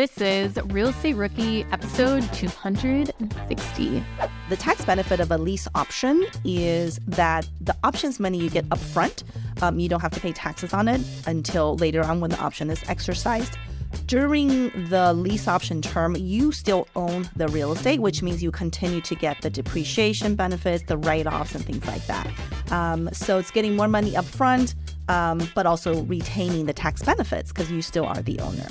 [0.00, 4.04] This is Real Estate Rookie episode 260.
[4.48, 9.24] The tax benefit of a lease option is that the options money you get upfront,
[9.60, 12.70] um, you don't have to pay taxes on it until later on when the option
[12.70, 13.58] is exercised.
[14.06, 19.02] During the lease option term, you still own the real estate, which means you continue
[19.02, 22.26] to get the depreciation benefits, the write offs, and things like that.
[22.72, 24.74] Um, so it's getting more money upfront
[25.08, 28.66] um, but also retaining the tax benefits because you still are the owner.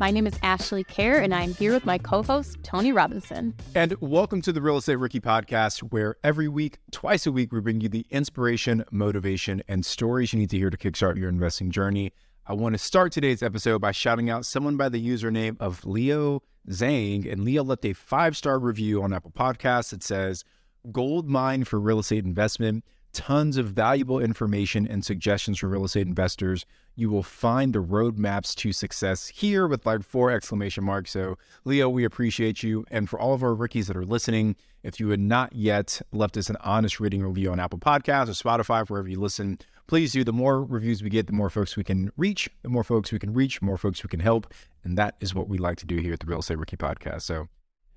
[0.00, 3.54] My name is Ashley Kerr, and I'm here with my co host, Tony Robinson.
[3.74, 7.60] And welcome to the Real Estate Rookie Podcast, where every week, twice a week, we
[7.60, 11.70] bring you the inspiration, motivation, and stories you need to hear to kickstart your investing
[11.70, 12.12] journey.
[12.46, 16.42] I want to start today's episode by shouting out someone by the username of Leo
[16.68, 17.30] Zhang.
[17.30, 19.92] And Leo left a five star review on Apple Podcasts.
[19.92, 20.44] It says,
[20.92, 26.06] Gold mine for real estate investment tons of valuable information and suggestions for real estate
[26.06, 26.66] investors.
[26.96, 31.12] You will find the roadmaps to success here with like four exclamation marks.
[31.12, 32.84] So, Leo, we appreciate you.
[32.90, 36.36] And for all of our rookies that are listening, if you had not yet left
[36.36, 40.24] us an honest rating review on Apple Podcasts or Spotify, wherever you listen, please do.
[40.24, 42.50] The more reviews we get, the more folks we can reach.
[42.62, 44.52] The more folks we can reach, more folks we can help.
[44.84, 47.22] And that is what we like to do here at the Real Estate Rookie Podcast.
[47.22, 47.48] So,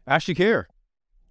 [0.08, 0.68] Ashley Kerr,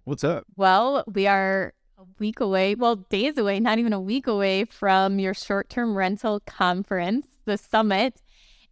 [0.03, 0.45] what's up?
[0.55, 5.17] Well, we are a week away, well, days away, not even a week away from
[5.17, 8.21] your short term rental conference, the summit.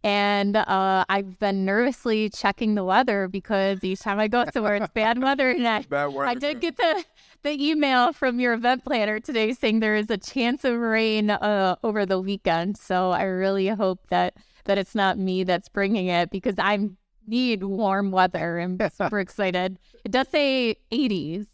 [0.04, 4.92] And uh, I've been nervously checking the weather because each time I go somewhere, it's
[4.92, 5.50] bad weather.
[5.50, 6.26] And I, bad weather.
[6.26, 7.04] I did get the,
[7.42, 11.74] the email from your event planner today saying there is a chance of rain uh,
[11.82, 12.76] over the weekend.
[12.76, 14.34] So I really hope that
[14.66, 16.90] that it's not me that's bringing it because I
[17.26, 18.60] need warm weather.
[18.60, 19.78] I'm super excited.
[20.04, 21.46] It does say 80s.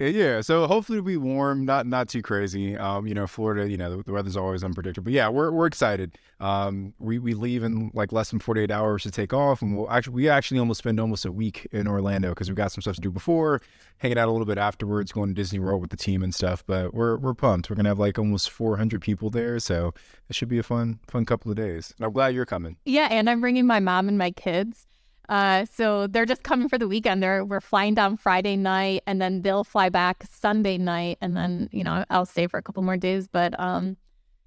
[0.00, 2.76] Yeah, so hopefully it'll be warm, not not too crazy.
[2.76, 5.04] Um, you know, Florida, you know, the, the weather's always unpredictable.
[5.04, 6.18] But yeah, we're we're excited.
[6.40, 9.76] Um, we we leave in like less than forty eight hours to take off, and
[9.76, 12.82] we'll actually we actually almost spend almost a week in Orlando because we got some
[12.82, 13.60] stuff to do before,
[13.98, 16.64] hanging out a little bit afterwards, going to Disney World with the team and stuff.
[16.66, 17.70] But we're we're pumped.
[17.70, 19.94] We're gonna have like almost four hundred people there, so
[20.28, 21.94] it should be a fun fun couple of days.
[21.96, 22.76] And I'm glad you're coming.
[22.84, 24.86] Yeah, and I'm bringing my mom and my kids.
[25.28, 27.22] Uh, so they're just coming for the weekend.
[27.22, 31.68] They're we're flying down Friday night, and then they'll fly back Sunday night, and then
[31.72, 33.26] you know I'll stay for a couple more days.
[33.26, 33.96] But um,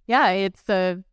[0.06, 1.04] yeah, it's a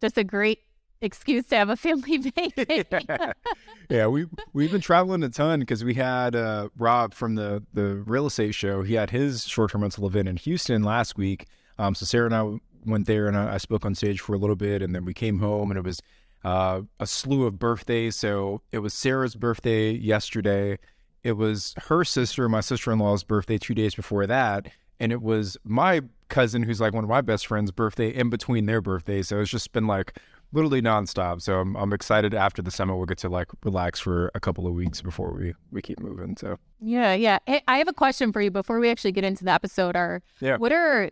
[0.00, 0.60] just a great
[1.00, 3.06] excuse to have a family vacation.
[3.08, 3.32] yeah.
[3.90, 7.96] yeah, we we've been traveling a ton because we had uh, Rob from the the
[8.06, 8.82] real estate show.
[8.82, 11.46] He had his short term rental event in Houston last week.
[11.78, 14.38] Um, so Sarah and I went there, and I, I spoke on stage for a
[14.38, 16.00] little bit, and then we came home, and it was
[16.46, 18.14] uh, a slew of birthdays.
[18.14, 20.78] So it was Sarah's birthday yesterday.
[21.24, 24.68] It was her sister, my sister in law's birthday two days before that.
[25.00, 28.66] And it was my cousin, who's like one of my best friends' birthday in between
[28.66, 29.26] their birthdays.
[29.26, 30.20] So it's just been like
[30.52, 31.42] literally nonstop.
[31.42, 34.68] So I'm, I'm excited after the summer we'll get to like relax for a couple
[34.68, 36.36] of weeks before we, we keep moving.
[36.36, 37.40] So yeah, yeah.
[37.46, 39.96] Hey, I have a question for you before we actually get into the episode.
[39.96, 40.58] Are yeah.
[40.58, 41.10] what are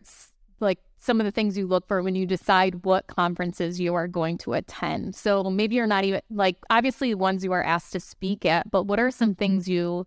[0.60, 4.08] like some of the things you look for when you decide what conferences you are
[4.08, 5.14] going to attend.
[5.14, 8.70] So maybe you're not even like obviously the ones you are asked to speak at,
[8.70, 10.06] but what are some things you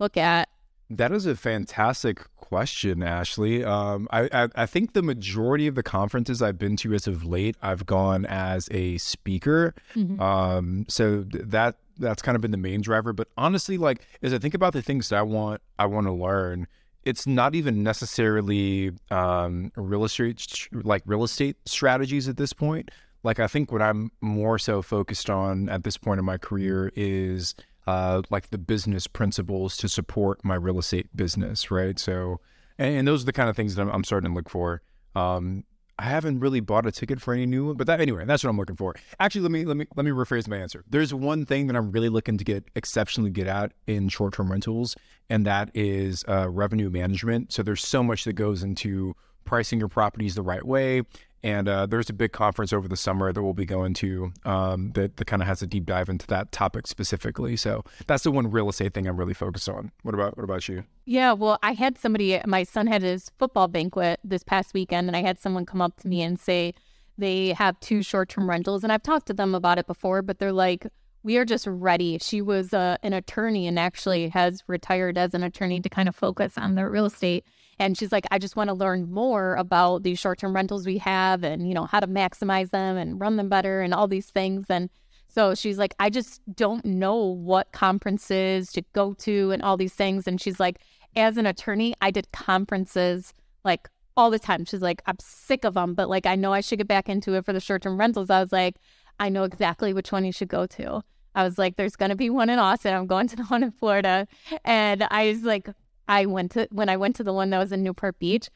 [0.00, 0.48] look at?
[0.90, 3.64] That is a fantastic question, Ashley.
[3.64, 7.24] Um, I, I, I think the majority of the conferences I've been to as of
[7.24, 9.74] late, I've gone as a speaker.
[9.94, 10.20] Mm-hmm.
[10.20, 13.12] Um, so that that's kind of been the main driver.
[13.12, 16.12] But honestly, like as I think about the things that I want, I want to
[16.12, 16.66] learn
[17.04, 22.90] it's not even necessarily um, real estate like real estate strategies at this point.
[23.22, 26.92] Like I think what I'm more so focused on at this point in my career
[26.96, 27.54] is
[27.86, 31.98] uh, like the business principles to support my real estate business, right?
[31.98, 32.40] So,
[32.78, 34.82] and, and those are the kind of things that I'm, I'm starting to look for.
[35.14, 35.64] Um,
[36.02, 38.50] I haven't really bought a ticket for any new one, but that anyway, that's what
[38.50, 38.96] I'm looking for.
[39.20, 40.82] Actually, let me let me let me rephrase my answer.
[40.90, 44.96] There's one thing that I'm really looking to get exceptionally good at in short-term rentals,
[45.30, 47.52] and that is uh, revenue management.
[47.52, 49.14] So there's so much that goes into
[49.44, 51.02] pricing your properties the right way
[51.42, 54.92] and uh, there's a big conference over the summer that we'll be going to um,
[54.92, 57.56] that, that kind of has a deep dive into that topic specifically.
[57.56, 59.90] So that's the one real estate thing I'm really focused on.
[60.02, 60.84] What about what about you?
[61.04, 62.40] Yeah, well, I had somebody.
[62.46, 65.98] My son had his football banquet this past weekend, and I had someone come up
[66.00, 66.74] to me and say
[67.18, 70.52] they have two short-term rentals, and I've talked to them about it before, but they're
[70.52, 70.86] like,
[71.24, 72.18] we are just ready.
[72.18, 76.16] She was uh, an attorney and actually has retired as an attorney to kind of
[76.16, 77.44] focus on the real estate.
[77.78, 80.98] And she's like, I just want to learn more about these short term rentals we
[80.98, 84.30] have and, you know, how to maximize them and run them better and all these
[84.30, 84.66] things.
[84.68, 84.90] And
[85.28, 89.94] so she's like, I just don't know what conferences to go to and all these
[89.94, 90.26] things.
[90.26, 90.80] And she's like,
[91.16, 93.32] as an attorney, I did conferences
[93.64, 94.64] like all the time.
[94.64, 97.34] She's like, I'm sick of them, but like, I know I should get back into
[97.34, 98.30] it for the short term rentals.
[98.30, 98.76] I was like,
[99.18, 101.02] I know exactly which one you should go to.
[101.34, 102.94] I was like, there's going to be one in Austin.
[102.94, 104.26] I'm going to the one in Florida.
[104.64, 105.68] And I was like,
[106.08, 108.48] I went to, when I went to the one that was in Newport Beach,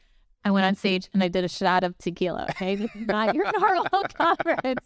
[0.43, 0.79] I went on mm-hmm.
[0.79, 2.47] stage and I did a shot of tequila.
[2.51, 2.75] Okay.
[2.75, 4.85] This is not your normal conference.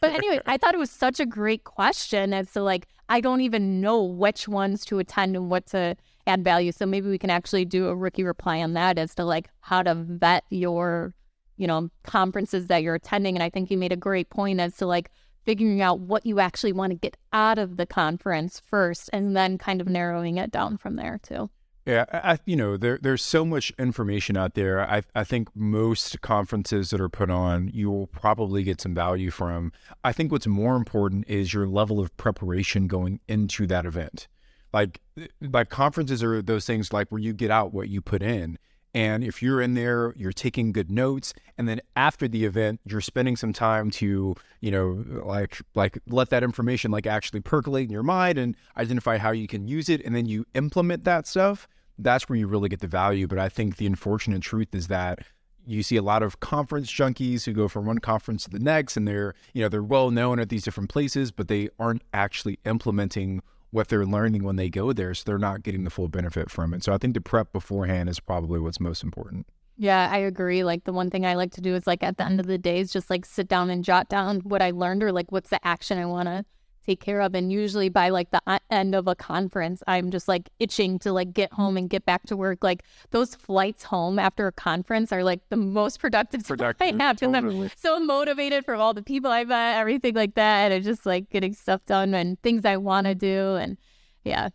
[0.00, 3.42] But anyway, I thought it was such a great question as to like, I don't
[3.42, 6.72] even know which ones to attend and what to add value.
[6.72, 9.82] So maybe we can actually do a rookie reply on that as to like how
[9.82, 11.12] to vet your,
[11.56, 13.36] you know, conferences that you're attending.
[13.36, 15.10] And I think you made a great point as to like,
[15.44, 19.58] figuring out what you actually want to get out of the conference first and then
[19.58, 21.50] kind of narrowing it down from there too.
[21.84, 24.88] Yeah, I, you know, there there's so much information out there.
[24.88, 29.30] I I think most conferences that are put on, you will probably get some value
[29.30, 29.72] from.
[30.04, 34.28] I think what's more important is your level of preparation going into that event.
[34.72, 35.00] Like
[35.40, 38.58] like conferences are those things like where you get out what you put in.
[38.94, 43.00] And if you're in there, you're taking good notes, and then after the event, you're
[43.00, 47.90] spending some time to, you know, like like let that information like actually percolate in
[47.90, 51.66] your mind and identify how you can use it, and then you implement that stuff.
[51.98, 53.26] That's where you really get the value.
[53.26, 55.20] But I think the unfortunate truth is that
[55.66, 58.98] you see a lot of conference junkies who go from one conference to the next,
[58.98, 62.58] and they're you know they're well known at these different places, but they aren't actually
[62.66, 63.40] implementing
[63.72, 65.12] what they're learning when they go there.
[65.14, 66.84] So they're not getting the full benefit from it.
[66.84, 69.46] So I think the prep beforehand is probably what's most important.
[69.76, 70.62] Yeah, I agree.
[70.62, 72.58] Like the one thing I like to do is like at the end of the
[72.58, 75.50] day is just like sit down and jot down what I learned or like what's
[75.50, 76.44] the action I want to
[76.84, 77.34] take care of.
[77.34, 78.40] And usually by like the
[78.70, 82.24] end of a conference, I'm just like itching to like get home and get back
[82.26, 82.62] to work.
[82.62, 87.16] Like those flights home after a conference are like the most productive, productive I have.
[87.18, 87.66] Totally.
[87.66, 90.72] I'm so motivated from all the people I met, everything like that.
[90.72, 93.56] And just like getting stuff done and things I want to do.
[93.56, 93.78] And
[94.24, 94.50] yeah.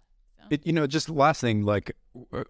[0.49, 1.91] It, you know, just last thing, like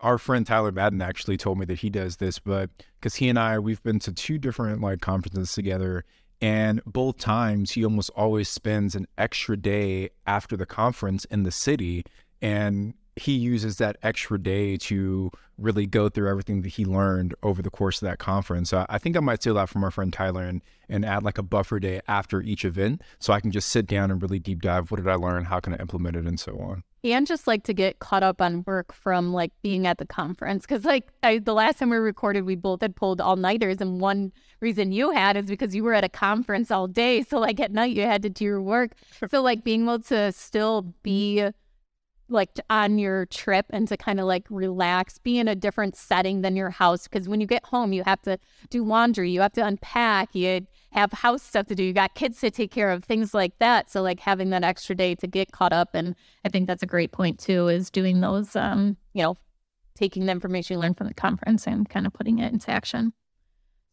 [0.01, 2.69] our friend Tyler Madden actually told me that he does this, but
[2.99, 6.05] because he and I, we've been to two different like conferences together,
[6.41, 11.51] and both times, he almost always spends an extra day after the conference in the
[11.51, 12.03] city.
[12.41, 17.61] And he uses that extra day to really go through everything that he learned over
[17.61, 18.69] the course of that conference.
[18.69, 21.37] So I think I might steal that from our friend Tyler and, and add like
[21.37, 24.61] a buffer day after each event so I can just sit down and really deep
[24.61, 24.91] dive.
[24.91, 25.45] What did I learn?
[25.45, 26.25] How can I implement it?
[26.25, 29.87] And so on and just like to get caught up on work from like being
[29.87, 33.21] at the conference because like I, the last time we recorded we both had pulled
[33.21, 34.31] all-nighters and one
[34.61, 37.71] reason you had is because you were at a conference all day so like at
[37.71, 38.91] night you had to do your work
[39.29, 41.47] so like being able to still be
[42.29, 46.41] like on your trip and to kind of like relax, be in a different setting
[46.41, 47.07] than your house.
[47.07, 48.37] Because when you get home, you have to
[48.69, 52.39] do laundry, you have to unpack, you have house stuff to do, you got kids
[52.41, 53.89] to take care of, things like that.
[53.91, 56.87] So like having that extra day to get caught up, and I think that's a
[56.87, 59.35] great point too, is doing those, um, you know,
[59.95, 63.13] taking the information you learned from the conference and kind of putting it into action.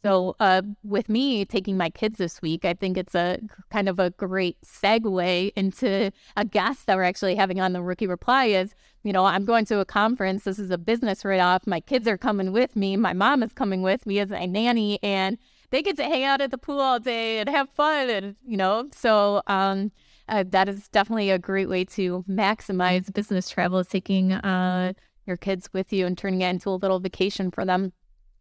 [0.05, 3.39] So, uh, with me taking my kids this week, I think it's a
[3.71, 8.07] kind of a great segue into a guest that we're actually having on the Rookie
[8.07, 8.45] Reply.
[8.47, 10.45] Is you know I'm going to a conference.
[10.45, 11.67] This is a business write off.
[11.67, 12.99] My kids are coming with me.
[12.99, 15.39] My mom is coming with me as a nanny, and
[15.71, 18.11] they get to hang out at the pool all day and have fun.
[18.11, 19.91] And you know, so um,
[20.29, 23.79] uh, that is definitely a great way to maximize business travel.
[23.79, 24.93] Is taking uh,
[25.25, 27.95] your kids with you and turning it into a little vacation for them.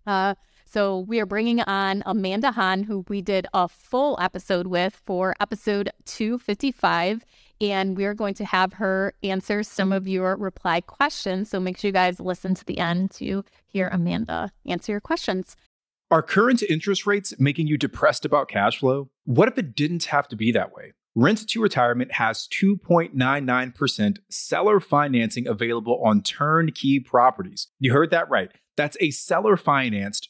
[0.06, 0.36] Uh,
[0.74, 5.36] so we are bringing on Amanda Han, who we did a full episode with for
[5.40, 7.24] episode 255.
[7.62, 11.52] And we're going to have her answer some of your reply questions.
[11.52, 15.56] So make sure you guys listen to the end to hear Amanda answer your questions.
[16.10, 19.12] Are current interest rates making you depressed about cash flow?
[19.26, 20.94] What if it didn't have to be that way?
[21.14, 27.68] Rent to Retirement has 2.99% seller financing available on turnkey properties.
[27.78, 28.50] You heard that right.
[28.76, 30.30] That's a seller financed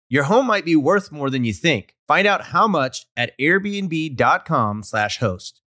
[0.11, 1.95] Your home might be worth more than you think.
[2.05, 5.61] Find out how much at airbnb.com/host.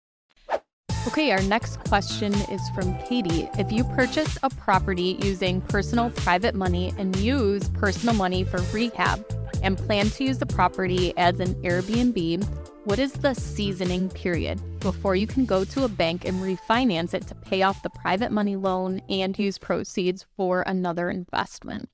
[1.07, 3.49] Okay, our next question is from Katie.
[3.57, 9.25] If you purchase a property using personal private money and use personal money for rehab
[9.63, 12.43] and plan to use the property as an Airbnb,
[12.85, 17.29] what is the seasoning period before you can go to a bank and refinance it
[17.29, 21.89] to pay off the private money loan and use proceeds for another investment?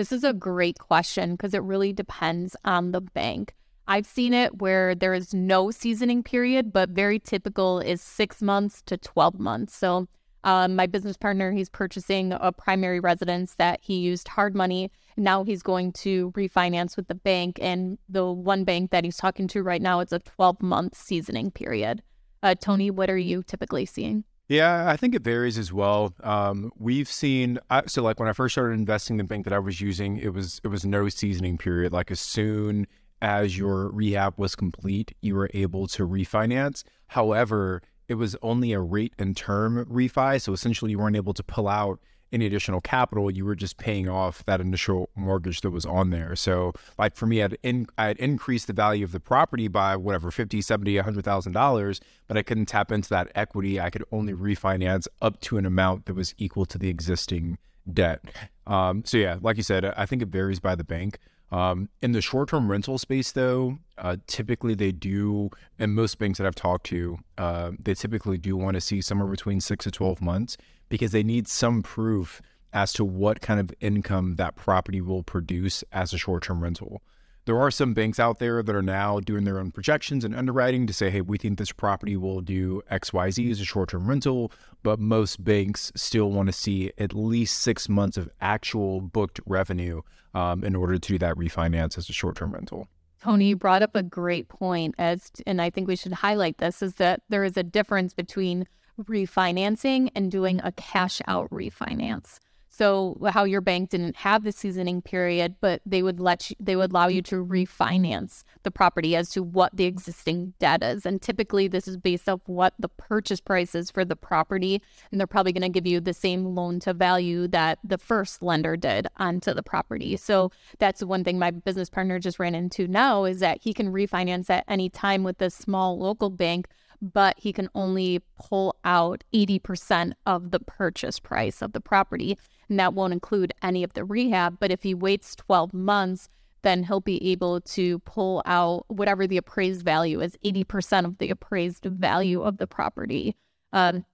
[0.00, 3.54] This is a great question because it really depends on the bank.
[3.86, 8.80] I've seen it where there is no seasoning period, but very typical is six months
[8.86, 9.76] to 12 months.
[9.76, 10.08] So,
[10.42, 14.90] um, my business partner, he's purchasing a primary residence that he used hard money.
[15.18, 17.58] Now he's going to refinance with the bank.
[17.60, 21.50] And the one bank that he's talking to right now, it's a 12 month seasoning
[21.50, 22.02] period.
[22.42, 24.24] Uh, Tony, what are you typically seeing?
[24.50, 26.12] Yeah, I think it varies as well.
[26.24, 29.80] Um, we've seen so like when I first started investing, the bank that I was
[29.80, 31.92] using, it was it was no seasoning period.
[31.92, 32.88] Like as soon
[33.22, 36.82] as your rehab was complete, you were able to refinance.
[37.06, 40.40] However, it was only a rate and term refi.
[40.40, 42.00] So essentially, you weren't able to pull out
[42.32, 43.30] any additional capital.
[43.30, 46.36] You were just paying off that initial mortgage that was on there.
[46.36, 50.30] So, like for me, I'd, in, I'd increased the value of the property by whatever,
[50.30, 53.80] 50, 70, $100,000, but I couldn't tap into that equity.
[53.80, 57.58] I could only refinance up to an amount that was equal to the existing
[57.92, 58.24] debt.
[58.66, 61.18] Um, so, yeah, like you said, I think it varies by the bank.
[61.52, 66.38] Um, in the short term rental space, though, uh, typically they do, and most banks
[66.38, 69.90] that I've talked to, uh, they typically do want to see somewhere between six to
[69.90, 70.56] 12 months
[70.88, 72.40] because they need some proof
[72.72, 77.02] as to what kind of income that property will produce as a short term rental.
[77.50, 80.86] There are some banks out there that are now doing their own projections and underwriting
[80.86, 84.52] to say, hey, we think this property will do XYZ as a short term rental,
[84.84, 90.00] but most banks still want to see at least six months of actual booked revenue
[90.32, 92.86] um, in order to do that refinance as a short term rental.
[93.20, 96.82] Tony, you brought up a great point as and I think we should highlight this
[96.82, 98.64] is that there is a difference between
[98.96, 102.38] refinancing and doing a cash out refinance.
[102.80, 106.76] So how your bank didn't have the seasoning period, but they would let you, they
[106.76, 107.52] would allow you to mm-hmm.
[107.52, 111.04] refinance the property as to what the existing debt is.
[111.04, 114.80] And typically this is based off what the purchase price is for the property.
[115.12, 118.42] And they're probably going to give you the same loan to value that the first
[118.42, 120.16] lender did onto the property.
[120.16, 120.76] So mm-hmm.
[120.78, 124.48] that's one thing my business partner just ran into now is that he can refinance
[124.48, 126.66] at any time with this small local bank
[127.00, 132.38] but he can only pull out 80% of the purchase price of the property.
[132.68, 134.58] And that won't include any of the rehab.
[134.60, 136.28] But if he waits 12 months,
[136.62, 141.30] then he'll be able to pull out whatever the appraised value is 80% of the
[141.30, 143.34] appraised value of the property.
[143.72, 144.04] Um,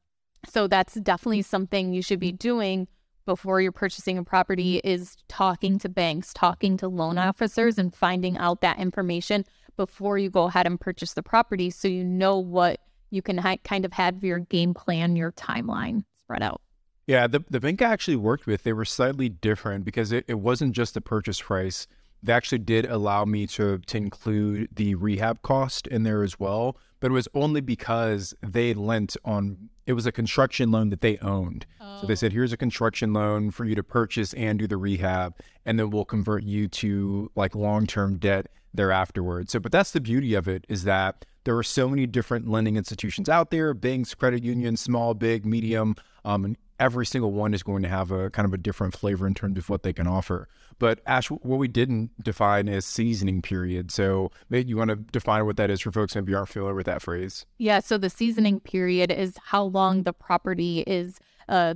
[0.48, 2.86] so that's definitely something you should be doing
[3.26, 4.88] before you're purchasing a property mm-hmm.
[4.88, 7.28] is talking to banks, talking to loan mm-hmm.
[7.28, 9.44] officers, and finding out that information
[9.76, 12.80] before you go ahead and purchase the property so you know what
[13.10, 16.62] you can ha- kind of have your game plan, your timeline spread out.
[17.06, 20.40] Yeah, the, the bank I actually worked with, they were slightly different because it, it
[20.40, 21.86] wasn't just the purchase price.
[22.22, 26.76] They actually did allow me to, to include the rehab cost in there as well,
[26.98, 31.16] but it was only because they lent on it was a construction loan that they
[31.18, 31.64] owned.
[31.80, 32.00] Oh.
[32.00, 35.34] So they said, here's a construction loan for you to purchase and do the rehab,
[35.64, 39.52] and then we'll convert you to like long term debt there afterwards.
[39.52, 42.76] So, but that's the beauty of it is that there are so many different lending
[42.76, 45.94] institutions out there banks, credit unions, small, big, medium.
[46.24, 49.26] Um, and every single one is going to have a kind of a different flavor
[49.26, 50.48] in terms of what they can offer.
[50.78, 53.90] But Ash, what we didn't define is seasoning period.
[53.90, 56.86] So maybe you want to define what that is for folks maybe aren't familiar with
[56.86, 57.46] that phrase.
[57.58, 57.80] Yeah.
[57.80, 61.18] So the seasoning period is how long the property is
[61.48, 61.74] uh,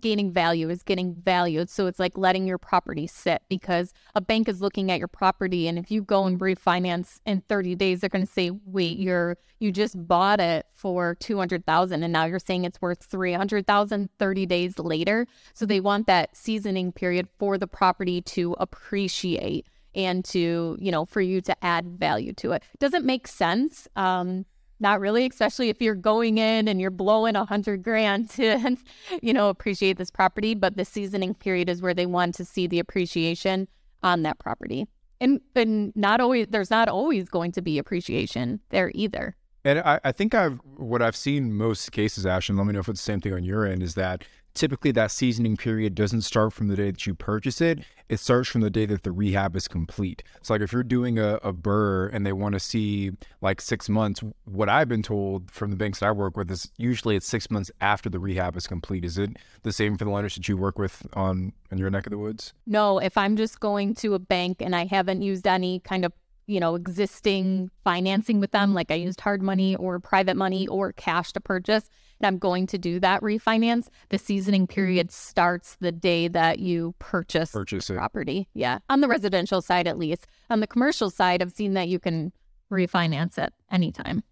[0.00, 1.70] gaining value is getting valued.
[1.70, 5.68] So it's like letting your property sit because a bank is looking at your property
[5.68, 9.36] and if you go and refinance in 30 days they're going to say, "Wait, you're
[9.58, 14.78] you just bought it for 200,000 and now you're saying it's worth 300,000 30 days
[14.78, 20.92] later." So they want that seasoning period for the property to appreciate and to, you
[20.92, 22.62] know, for you to add value to it.
[22.78, 23.88] Doesn't make sense.
[23.96, 24.46] Um
[24.80, 28.76] not really, especially if you're going in and you're blowing a hundred grand to,
[29.22, 30.54] you know, appreciate this property.
[30.54, 33.68] But the seasoning period is where they want to see the appreciation
[34.02, 34.86] on that property.
[35.20, 39.34] And and not always there's not always going to be appreciation there either.
[39.64, 42.80] And I, I think I've what I've seen most cases, Ash, and let me know
[42.80, 44.24] if it's the same thing on your end, is that
[44.56, 47.80] typically that seasoning period doesn't start from the day that you purchase it.
[48.08, 50.22] It starts from the day that the rehab is complete.
[50.42, 53.88] So like if you're doing a, a BRRRR and they want to see like six
[53.88, 57.26] months, what I've been told from the banks that I work with is usually it's
[57.26, 59.04] six months after the rehab is complete.
[59.04, 62.06] Is it the same for the lenders that you work with on in your neck
[62.06, 62.52] of the woods?
[62.66, 66.12] No, if I'm just going to a bank and I haven't used any kind of
[66.46, 70.92] you know, existing financing with them, like I used hard money or private money or
[70.92, 74.74] cash to purchase, and I'm going to do that refinance, the seasoning mm-hmm.
[74.74, 77.98] period starts the day that you purchase, purchase the it.
[77.98, 78.48] property.
[78.54, 78.78] Yeah.
[78.88, 80.26] On the residential side, at least.
[80.50, 82.32] On the commercial side, I've seen that you can
[82.70, 84.22] refinance it anytime.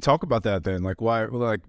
[0.00, 0.82] Talk about that then.
[0.82, 1.60] Like, why, like,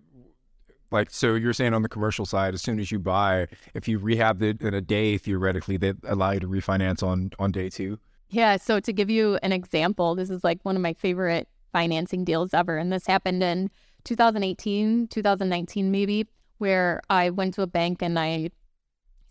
[0.92, 3.98] like so you're saying on the commercial side as soon as you buy if you
[3.98, 7.98] rehab it in a day theoretically they allow you to refinance on on day two
[8.30, 12.24] yeah so to give you an example this is like one of my favorite financing
[12.24, 13.72] deals ever and this happened in
[14.04, 18.50] 2018, 2019, maybe, where I went to a bank and I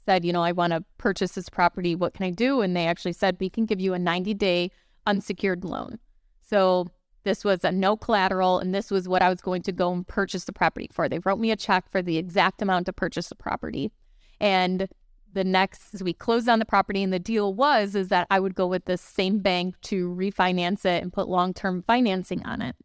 [0.05, 1.95] said, you know, I want to purchase this property.
[1.95, 2.61] What can I do?
[2.61, 4.71] And they actually said, we can give you a 90 day
[5.07, 5.99] unsecured loan.
[6.41, 6.89] So
[7.25, 10.07] this was a no collateral, and this was what I was going to go and
[10.07, 11.09] purchase the property for.
[11.09, 13.93] They wrote me a check for the exact amount to purchase the property.
[14.41, 14.89] And
[15.33, 18.55] the next we closed on the property and the deal was is that I would
[18.55, 22.77] go with the same bank to refinance it and put long-term financing on it.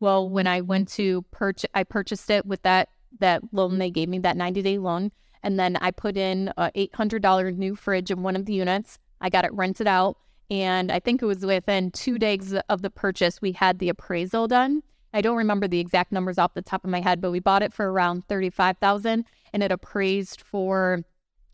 [0.00, 2.88] Well, when I went to purchase, I purchased it with that
[3.20, 5.10] that loan they gave me, that 90 day loan,
[5.42, 8.98] and then I put in a $800 new fridge in one of the units.
[9.20, 10.18] I got it rented out,
[10.50, 14.46] and I think it was within two days of the purchase we had the appraisal
[14.46, 14.82] done.
[15.12, 17.62] I don't remember the exact numbers off the top of my head, but we bought
[17.62, 21.02] it for around 35,000 and it appraised for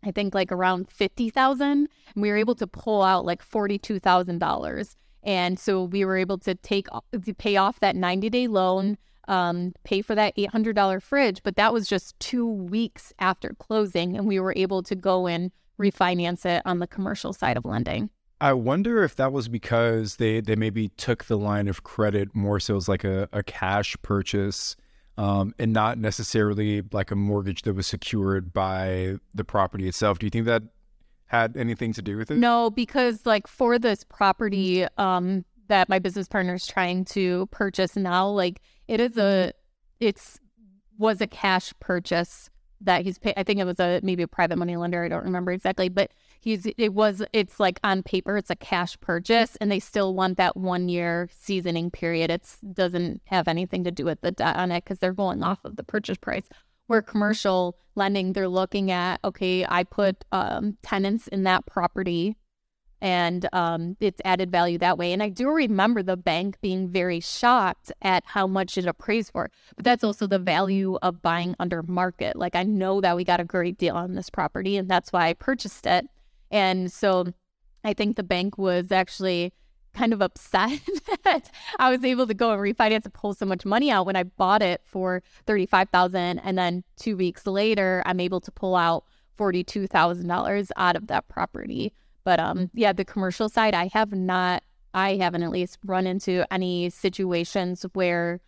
[0.03, 5.59] I think like around 50,000 and we were able to pull out like $42,000 and
[5.59, 10.01] so we were able to take to pay off that 90 day loan, um, pay
[10.01, 14.53] for that $800 fridge, but that was just two weeks after closing, and we were
[14.55, 18.09] able to go and refinance it on the commercial side of lending.
[18.39, 22.59] I wonder if that was because they, they maybe took the line of credit more
[22.59, 24.75] so as like a, a cash purchase
[25.17, 30.19] um, and not necessarily like a mortgage that was secured by the property itself.
[30.19, 30.63] Do you think that
[31.27, 32.37] had anything to do with it?
[32.37, 37.95] No, because like for this property um that my business partner is trying to purchase
[37.95, 39.53] now, like it is a
[39.99, 40.39] it's
[40.97, 42.49] was a cash purchase
[42.81, 43.33] that he's paid.
[43.37, 45.03] I think it was a maybe a private money lender.
[45.03, 48.99] I don't remember exactly, but he's it was it's like on paper it's a cash
[48.99, 52.29] purchase, and they still want that one year seasoning period.
[52.29, 55.59] It's doesn't have anything to do with the debt on it because they're going off
[55.63, 56.47] of the purchase price
[56.87, 62.35] where commercial lending they're looking at okay i put um, tenants in that property
[63.01, 65.13] and um, it's added value that way.
[65.13, 69.51] And i do remember the bank being very shocked at how much it appraised for.
[69.75, 72.35] But that's also the value of buying under market.
[72.35, 75.27] Like i know that we got a great deal on this property and that's why
[75.27, 76.07] i purchased it.
[76.49, 77.33] And so
[77.83, 79.53] i think the bank was actually
[79.95, 80.79] kind of upset
[81.23, 84.15] that I was able to go and refinance and pull so much money out when
[84.15, 88.75] I bought it for thirty-five thousand, and then two weeks later, I'm able to pull
[88.75, 89.05] out
[89.35, 91.93] forty-two thousand dollars out of that property.
[92.23, 96.43] But um, yeah, the commercial side, I have not, I haven't at least run into
[96.51, 98.41] any situations where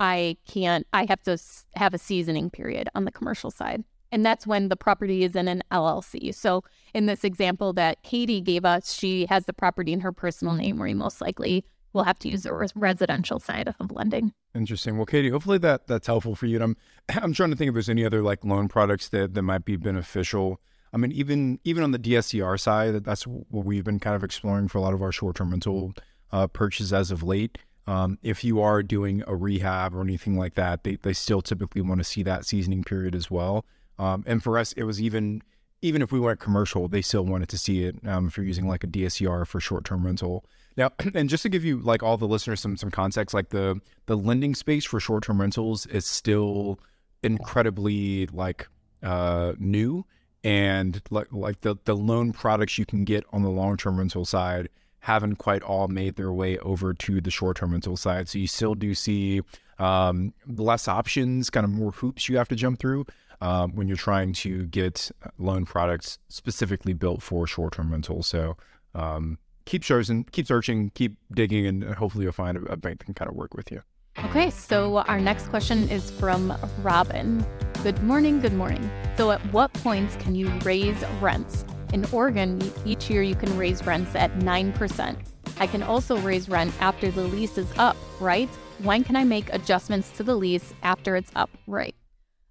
[0.00, 1.38] I can't, I have to
[1.76, 3.84] have a seasoning period on the commercial side.
[4.12, 6.34] And that's when the property is in an LLC.
[6.34, 10.54] So in this example that Katie gave us, she has the property in her personal
[10.54, 14.32] name where you most likely will have to use the residential side of lending.
[14.54, 14.96] Interesting.
[14.96, 16.56] Well, Katie, hopefully that that's helpful for you.
[16.56, 16.76] And I'm
[17.22, 19.76] I'm trying to think if there's any other like loan products that that might be
[19.76, 20.60] beneficial.
[20.92, 24.68] I mean, even even on the DSCR side, that's what we've been kind of exploring
[24.68, 25.94] for a lot of our short-term rental
[26.32, 27.58] uh, purchases as of late.
[27.86, 31.80] Um, if you are doing a rehab or anything like that, they, they still typically
[31.80, 33.64] want to see that seasoning period as well.
[34.00, 35.42] Um, and for us, it was even
[35.82, 38.66] even if we went commercial, they still wanted to see it um, if you're using
[38.66, 40.44] like a DSCR for short term rental.
[40.76, 43.80] Now, and just to give you like all the listeners some some context, like the
[44.06, 46.80] the lending space for short term rentals is still
[47.22, 48.68] incredibly like
[49.02, 50.06] uh, new,
[50.42, 54.24] and like like the the loan products you can get on the long term rental
[54.24, 58.30] side haven't quite all made their way over to the short term rental side.
[58.30, 59.42] So you still do see
[59.78, 63.04] um, less options, kind of more hoops you have to jump through
[63.40, 68.26] um, when you're trying to get loan products specifically built for short term rentals.
[68.26, 68.56] So
[68.94, 73.14] um, keep searching, keep searching, keep digging, and hopefully you'll find a, bank that can
[73.14, 73.82] kind of work with you.
[74.24, 77.44] Okay, so our next question is from Robin.
[77.82, 78.90] Good morning, good morning.
[79.16, 81.64] So, at what points can you raise rents?
[81.92, 85.16] In Oregon, each year you can raise rents at 9%.
[85.58, 88.48] I can also raise rent after the lease is up, right?
[88.82, 91.94] When can I make adjustments to the lease after it's up, right?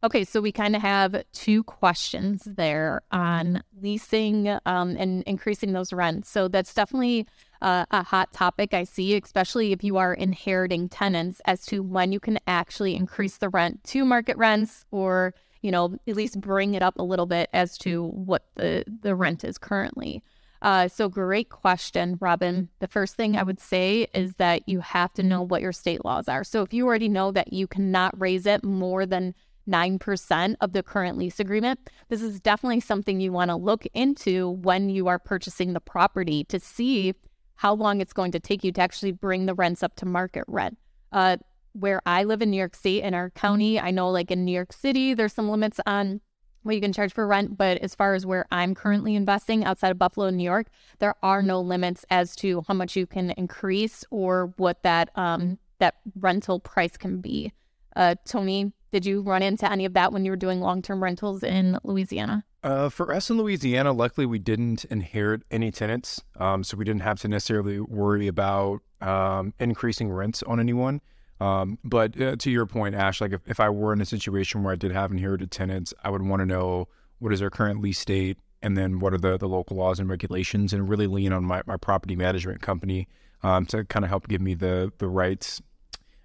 [0.02, 5.92] Okay, so we kind of have two questions there on leasing um, and increasing those
[5.92, 6.30] rents.
[6.30, 7.28] So that's definitely
[7.62, 12.14] uh, a hot topic I see, especially if you are inheriting tenants, as to when
[12.14, 16.76] you can actually increase the rent to market rents or, you know, at least bring
[16.76, 20.24] it up a little bit as to what the, the rent is currently.
[20.62, 22.70] Uh, so great question, Robin.
[22.80, 26.06] The first thing I would say is that you have to know what your state
[26.06, 26.46] laws are.
[26.46, 29.36] So if you already know that you cannot raise it more than
[29.70, 31.80] 9% of the current lease agreement.
[32.10, 36.44] This is definitely something you want to look into when you are purchasing the property
[36.46, 37.14] to see
[37.56, 40.46] how long it's going to take you to actually bring the rents up to market
[40.48, 40.78] rent.
[41.12, 41.38] Uh,
[41.74, 44.52] where I live in New York State in our county, I know like in New
[44.52, 46.22] York City, there's some limits on
[46.64, 47.58] what you can charge for rent.
[47.58, 50.68] But as far as where I'm currently investing outside of Buffalo, New York,
[51.00, 55.58] there are no limits as to how much you can increase or what that um,
[55.80, 57.54] that rental price can be.
[57.96, 61.04] Uh, Tony, did you run into any of that when you were doing long term
[61.04, 62.44] rentals in Louisiana?
[62.64, 67.02] Uh, for us in Louisiana, luckily we didn't inherit any tenants, um, so we didn't
[67.02, 71.00] have to necessarily worry about um, increasing rents on anyone.
[71.40, 74.64] Um, but uh, to your point, Ash, like if, if I were in a situation
[74.64, 77.82] where I did have inherited tenants, I would want to know what is their current
[77.82, 81.32] lease date, and then what are the, the local laws and regulations, and really lean
[81.32, 83.08] on my, my property management company
[83.42, 85.62] um, to kind of help give me the the rights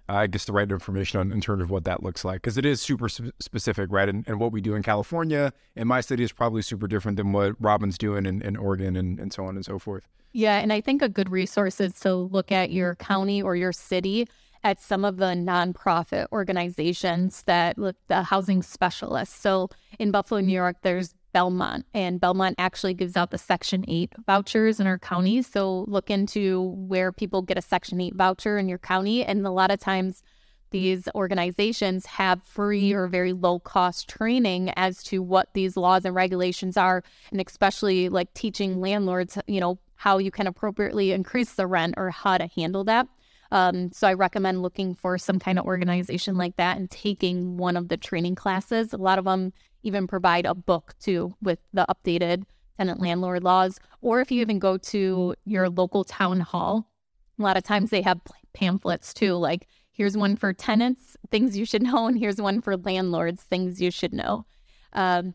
[0.09, 2.67] I guess the right information on in terms of what that looks like because it
[2.67, 4.09] is super specific, right?
[4.09, 7.33] And, and what we do in California in my city is probably super different than
[7.33, 10.07] what Robin's doing in, in Oregon and, and so on and so forth.
[10.33, 13.73] Yeah, and I think a good resource is to look at your county or your
[13.73, 14.29] city
[14.65, 17.77] at some of the nonprofit organizations that
[18.09, 19.39] the housing specialists.
[19.39, 24.13] So in Buffalo, New York, there's Belmont, and Belmont actually gives out the Section 8
[24.25, 25.43] vouchers in our county.
[25.43, 29.25] So look into where people get a Section 8 voucher in your county.
[29.25, 30.23] And a lot of times,
[30.71, 36.15] these organizations have free or very low cost training as to what these laws and
[36.15, 41.67] regulations are, and especially like teaching landlords, you know, how you can appropriately increase the
[41.67, 43.09] rent or how to handle that.
[43.51, 47.77] Um, so I recommend looking for some kind of organization like that and taking one
[47.77, 48.93] of the training classes.
[48.93, 49.53] A lot of them
[49.85, 52.45] even provide a book too with the updated
[52.77, 53.79] tenant landlord laws.
[54.01, 56.91] Or if you even go to your local town hall,
[57.39, 58.21] a lot of times they have
[58.53, 62.77] pamphlets too, like here's one for tenants, things you should know, and here's one for
[62.77, 64.45] landlords, things you should know.
[64.93, 65.35] Um,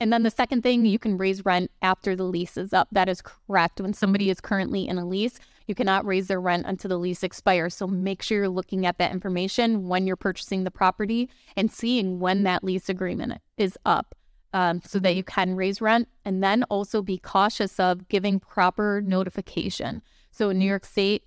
[0.00, 2.88] and then the second thing, you can raise rent after the lease is up.
[2.92, 3.80] That is correct.
[3.80, 7.22] When somebody is currently in a lease, you cannot raise their rent until the lease
[7.22, 7.74] expires.
[7.74, 12.18] So make sure you're looking at that information when you're purchasing the property and seeing
[12.18, 14.14] when that lease agreement is up
[14.54, 16.08] um, so that you can raise rent.
[16.24, 20.02] And then also be cautious of giving proper notification.
[20.30, 21.24] So in New York State,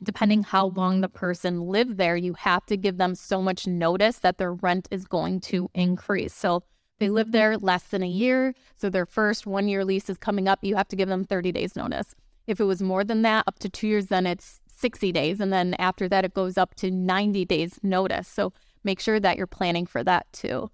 [0.00, 4.18] depending how long the person lived there, you have to give them so much notice
[4.20, 6.34] that their rent is going to increase.
[6.34, 6.62] So
[7.00, 7.32] they live mm-hmm.
[7.32, 8.54] there less than a year.
[8.76, 10.60] So their first one year lease is coming up.
[10.62, 12.14] You have to give them 30 days notice.
[12.46, 15.40] If it was more than that, up to two years, then it's 60 days.
[15.40, 18.28] And then after that, it goes up to 90 days notice.
[18.28, 18.52] So
[18.84, 20.70] make sure that you're planning for that too.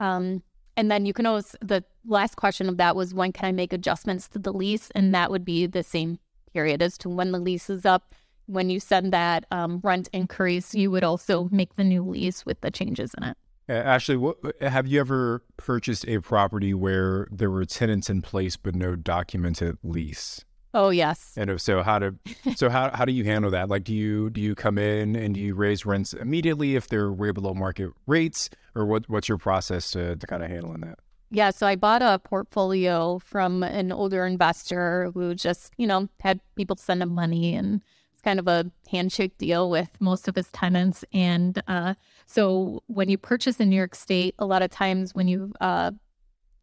[0.00, 0.42] Um,
[0.76, 3.72] and then you can always, the last question of that was when can I make
[3.72, 4.90] adjustments to the lease?
[4.94, 6.18] And that would be the same
[6.52, 8.14] period as to when the lease is up.
[8.46, 12.60] When you send that um, rent increase, you would also make the new lease with
[12.60, 13.36] the changes in it.
[13.68, 18.74] Ashley, what, have you ever purchased a property where there were tenants in place but
[18.74, 20.44] no documented lease?
[20.74, 21.34] Oh yes.
[21.36, 22.14] And so, how to
[22.56, 23.68] so how how do you handle that?
[23.68, 27.12] Like, do you do you come in and do you raise rents immediately if they're
[27.12, 30.98] way below market rates, or what what's your process to to kind of handling that?
[31.30, 36.40] Yeah, so I bought a portfolio from an older investor who just you know had
[36.56, 37.82] people send him money and
[38.12, 41.04] it's kind of a handshake deal with most of his tenants.
[41.12, 41.94] And uh,
[42.26, 45.90] so when you purchase in New York State, a lot of times when you uh,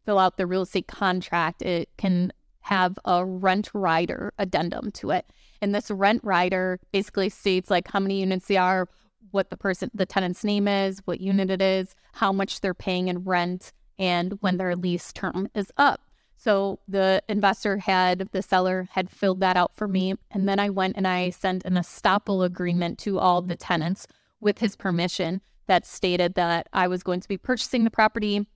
[0.04, 5.26] fill out the real estate contract, it can have a rent rider addendum to it.
[5.62, 8.88] And this rent rider basically states like how many units they are,
[9.30, 13.08] what the person, the tenant's name is, what unit it is, how much they're paying
[13.08, 16.00] in rent, and when their lease term is up.
[16.36, 20.14] So the investor had, the seller had filled that out for me.
[20.30, 24.06] And then I went and I sent an estoppel agreement to all the tenants
[24.40, 28.46] with his permission that stated that I was going to be purchasing the property.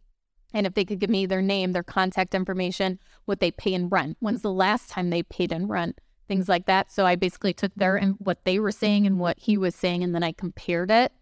[0.54, 3.88] And if they could give me their name, their contact information, what they pay in
[3.88, 6.90] rent, when's the last time they paid in rent, things like that.
[6.90, 10.02] So I basically took their and what they were saying and what he was saying,
[10.02, 11.12] and then I compared it.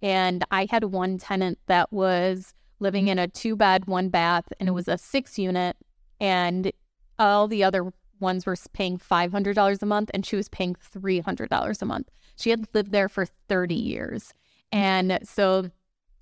[0.00, 4.68] And I had one tenant that was living in a two bed, one bath, and
[4.68, 5.76] it was a six unit
[6.20, 6.72] and
[7.18, 11.84] all the other ones were paying $500 a month and she was paying $300 a
[11.84, 12.10] month.
[12.36, 14.32] She had lived there for 30 years.
[14.72, 15.70] And so,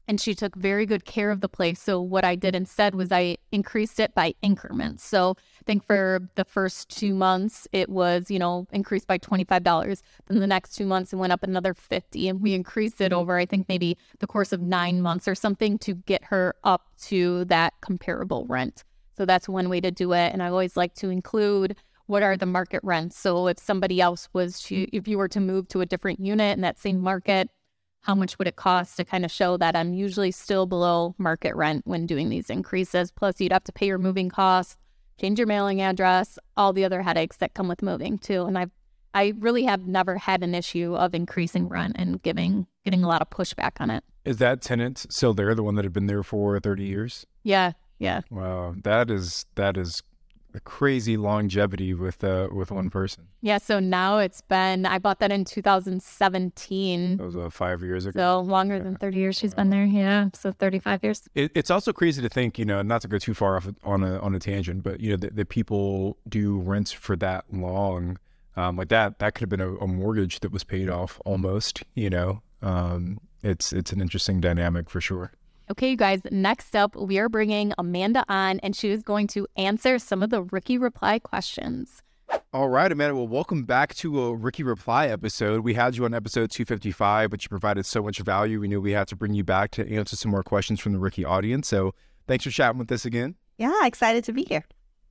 [0.06, 1.80] and she took very good care of the place.
[1.80, 5.04] So, what I did instead was I increased it by increments.
[5.04, 10.02] So, I think for the first two months, it was, you know, increased by $25.
[10.26, 13.38] Then the next two months, it went up another 50 And we increased it over,
[13.38, 17.44] I think, maybe the course of nine months or something to get her up to
[17.46, 18.84] that comparable rent.
[19.16, 20.32] So that's one way to do it.
[20.32, 23.16] And I always like to include what are the market rents.
[23.16, 26.56] So if somebody else was to, if you were to move to a different unit
[26.56, 27.48] in that same market,
[28.04, 31.56] how much would it cost to kind of show that I'm usually still below market
[31.56, 33.10] rent when doing these increases?
[33.10, 34.76] Plus, you'd have to pay your moving costs,
[35.18, 38.44] change your mailing address, all the other headaches that come with moving too.
[38.44, 38.70] And I've
[39.14, 43.22] I really have never had an issue of increasing rent and giving getting a lot
[43.22, 44.04] of pushback on it.
[44.24, 47.24] Is that tenant still there, the one that had been there for 30 years?
[47.44, 48.22] Yeah, yeah.
[48.28, 50.02] Wow, that is that is
[50.54, 53.26] a crazy longevity with uh with one person.
[53.42, 57.16] Yeah, so now it's been I bought that in 2017.
[57.16, 58.18] That was uh, five years ago.
[58.18, 59.84] So longer than 30 years she's been there.
[59.84, 61.28] Yeah, so 35 years.
[61.34, 64.04] It, it's also crazy to think, you know, not to go too far off on
[64.04, 68.18] a on a tangent, but you know that, that people do rents for that long,
[68.56, 69.18] um, like that.
[69.18, 71.82] That could have been a, a mortgage that was paid off almost.
[71.94, 75.32] You know, um, it's it's an interesting dynamic for sure.
[75.70, 79.46] Okay, you guys, next up, we are bringing Amanda on, and she is going to
[79.56, 82.02] answer some of the Rookie Reply questions.
[82.52, 83.14] All right, Amanda.
[83.14, 85.60] Well, welcome back to a Rookie Reply episode.
[85.60, 88.60] We had you on episode 255, but you provided so much value.
[88.60, 90.98] We knew we had to bring you back to answer some more questions from the
[90.98, 91.66] Rookie audience.
[91.66, 91.94] So
[92.28, 93.36] thanks for chatting with us again.
[93.56, 94.64] Yeah, excited to be here.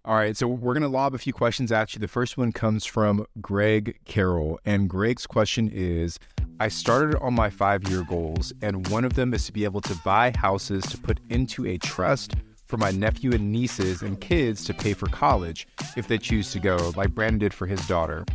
[0.05, 1.99] All right, so we're going to lob a few questions at you.
[2.01, 6.19] The first one comes from Greg Carroll, and Greg's question is
[6.59, 9.79] I started on my five year goals, and one of them is to be able
[9.79, 12.33] to buy houses to put into a trust
[12.65, 16.59] for my nephew and nieces and kids to pay for college if they choose to
[16.59, 18.25] go, like Brandon did for his daughter.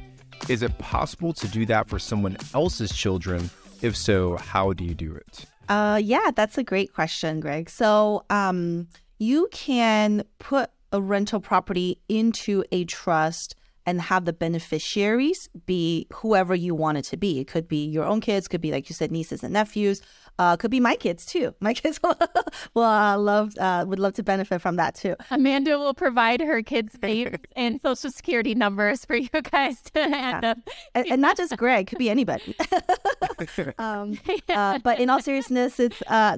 [0.49, 3.51] Is it possible to do that for someone else's children?
[3.83, 5.45] If so, how do you do it?
[5.69, 7.69] Uh, yeah, that's a great question, Greg.
[7.69, 13.55] So, um, you can put a rental property into a trust
[13.89, 17.41] and have the beneficiaries be whoever you want it to be.
[17.41, 20.03] It could be your own kids, could be like you said, nieces and nephews,
[20.39, 21.55] uh, could be my kids too.
[21.61, 21.99] My kids
[22.75, 25.17] will uh, love uh, would love to benefit from that too.
[25.31, 30.43] Amanda will provide her kids' names and social security numbers for you guys to hand
[30.43, 30.55] yeah.
[30.95, 32.55] and, and, not just Greg, could be anybody.
[33.79, 34.19] um,
[34.51, 36.37] uh, but in all seriousness, it's uh,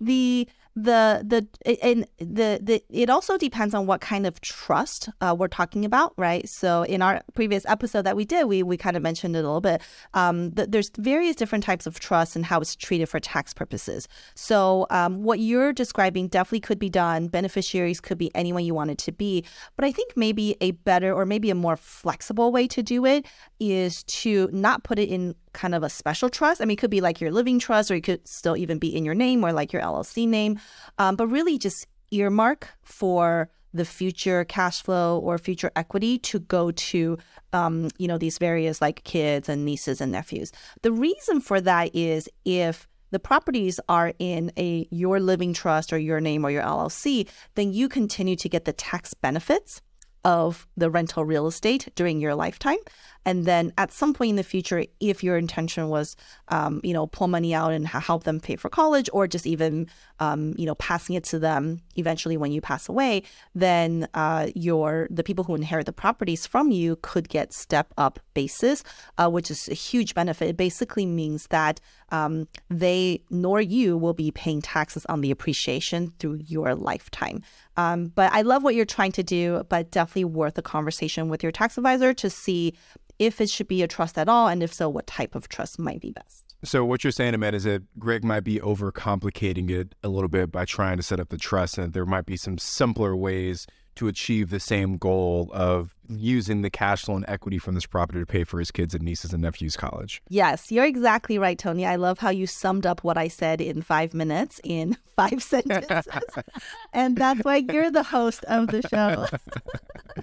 [0.00, 5.34] the the the and the the it also depends on what kind of trust uh,
[5.38, 6.48] we're talking about, right?
[6.48, 9.42] So in our previous episode that we did, we we kind of mentioned it a
[9.42, 9.82] little bit.
[10.14, 14.08] Um, the, there's various different types of trust and how it's treated for tax purposes.
[14.34, 17.28] So um, what you're describing definitely could be done.
[17.28, 19.44] Beneficiaries could be anyone you want it to be,
[19.76, 23.26] but I think maybe a better or maybe a more flexible way to do it
[23.60, 26.60] is to not put it in kind of a special trust.
[26.60, 28.94] I mean, it could be like your living trust, or it could still even be
[28.94, 30.58] in your name or like your LLC name,
[30.98, 36.70] um, but really just earmark for the future cash flow or future equity to go
[36.72, 37.16] to
[37.52, 40.52] um, you know these various like kids and nieces and nephews.
[40.82, 45.98] The reason for that is if the properties are in a your living trust or
[45.98, 49.80] your name or your llc then you continue to get the tax benefits
[50.24, 52.78] of the rental real estate during your lifetime
[53.24, 56.16] and then at some point in the future, if your intention was,
[56.48, 59.88] um, you know, pull money out and help them pay for college, or just even,
[60.18, 63.22] um, you know, passing it to them eventually when you pass away,
[63.54, 68.18] then uh, your the people who inherit the properties from you could get step up
[68.34, 68.82] basis,
[69.18, 70.48] uh, which is a huge benefit.
[70.48, 71.80] It basically means that
[72.10, 77.42] um, they nor you will be paying taxes on the appreciation through your lifetime.
[77.76, 81.42] Um, but I love what you're trying to do, but definitely worth a conversation with
[81.42, 82.74] your tax advisor to see
[83.18, 85.78] if it should be a trust at all, and if so, what type of trust
[85.78, 86.44] might be best.
[86.64, 90.52] So what you're saying, Amanda, is that Greg might be overcomplicating it a little bit
[90.52, 94.08] by trying to set up the trust, and there might be some simpler ways to
[94.08, 98.26] achieve the same goal of using the cash flow and equity from this property to
[98.26, 100.22] pay for his kids and nieces and nephews' college.
[100.28, 101.84] Yes, you're exactly right, Tony.
[101.84, 106.06] I love how you summed up what I said in five minutes in five sentences.
[106.92, 109.26] and that's why you're the host of the show.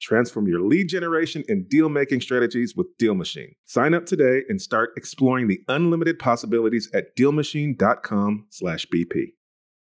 [0.00, 3.54] Transform your lead generation and deal making strategies with Deal Machine.
[3.64, 9.32] Sign up today and start exploring the unlimited possibilities at DealMachine.com/bp.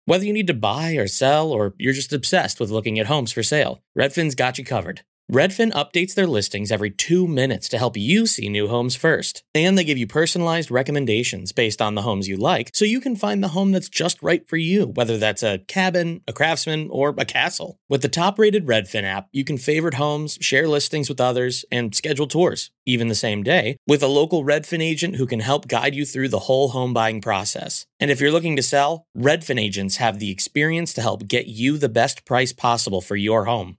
[0.06, 3.32] Whether you need to buy or sell, or you're just obsessed with looking at homes
[3.32, 5.00] for sale, Redfin's got you covered.
[5.32, 9.42] Redfin updates their listings every two minutes to help you see new homes first.
[9.54, 13.16] And they give you personalized recommendations based on the homes you like, so you can
[13.16, 17.14] find the home that's just right for you, whether that's a cabin, a craftsman, or
[17.16, 17.78] a castle.
[17.88, 21.94] With the top rated Redfin app, you can favorite homes, share listings with others, and
[21.94, 25.94] schedule tours, even the same day, with a local Redfin agent who can help guide
[25.94, 27.86] you through the whole home buying process.
[27.98, 31.78] And if you're looking to sell, Redfin agents have the experience to help get you
[31.78, 33.78] the best price possible for your home.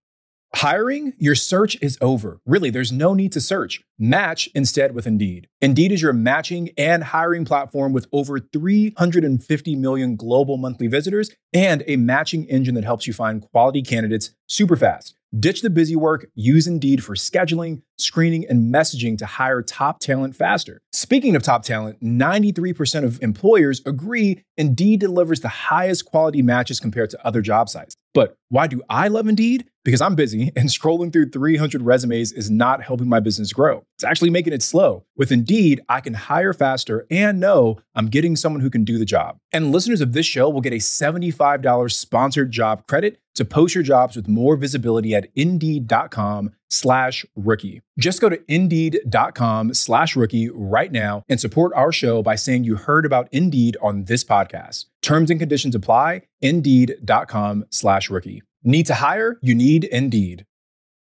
[0.53, 1.13] Hiring?
[1.17, 2.41] Your search is over.
[2.45, 3.81] Really, there's no need to search.
[3.97, 5.47] Match instead with Indeed.
[5.61, 11.83] Indeed is your matching and hiring platform with over 350 million global monthly visitors and
[11.87, 15.15] a matching engine that helps you find quality candidates super fast.
[15.39, 20.35] Ditch the busy work, use Indeed for scheduling, screening, and messaging to hire top talent
[20.35, 20.81] faster.
[20.93, 27.09] Speaking of top talent, 93% of employers agree Indeed delivers the highest quality matches compared
[27.09, 27.95] to other job sites.
[28.13, 29.65] But why do I love Indeed?
[29.83, 33.83] Because I'm busy and scrolling through 300 resumes is not helping my business grow.
[33.95, 35.05] It's actually making it slow.
[35.15, 39.05] With Indeed, I can hire faster and know I'm getting someone who can do the
[39.05, 39.37] job.
[39.51, 43.83] And listeners of this show will get a $75 sponsored job credit to post your
[43.83, 47.81] jobs with more visibility at indeed.com slash rookie.
[47.99, 52.75] Just go to indeed.com slash rookie right now and support our show by saying you
[52.75, 54.85] heard about Indeed on this podcast.
[55.01, 56.23] Terms and conditions apply.
[56.41, 58.41] Indeed.com slash rookie.
[58.63, 59.37] Need to hire?
[59.41, 60.45] You need Indeed.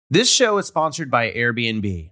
[0.10, 2.12] This show is sponsored by Airbnb.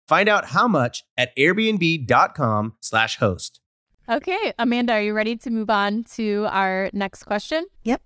[0.11, 3.61] Find out how much at airbnb.com/slash host.
[4.09, 7.63] Okay, Amanda, are you ready to move on to our next question?
[7.85, 8.01] Yep.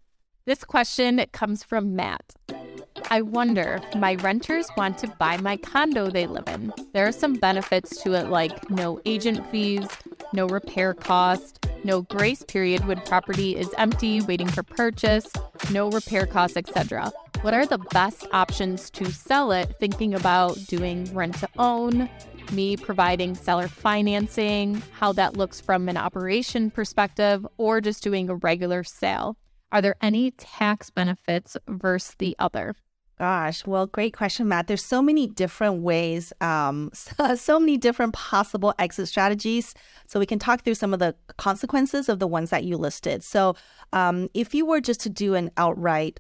[0.46, 2.36] This question comes from Matt.
[3.10, 6.72] I wonder if my renters want to buy my condo they live in.
[6.94, 9.88] There are some benefits to it, like no agent fees,
[10.32, 15.26] no repair cost, no grace period when property is empty waiting for purchase,
[15.72, 17.12] no repair costs, etc.
[17.46, 19.76] What are the best options to sell it?
[19.80, 22.10] Thinking about doing rent to own,
[22.52, 28.36] me providing seller financing, how that looks from an operation perspective, or just doing a
[28.38, 29.38] regular sale?
[29.72, 32.74] Are there any tax benefits versus the other?
[33.20, 34.66] Gosh, well, great question, Matt.
[34.66, 39.76] There's so many different ways, um, so, so many different possible exit strategies.
[40.08, 43.24] So we can talk through some of the consequences of the ones that you listed.
[43.24, 43.56] So
[43.94, 46.20] um, if you were just to do an outright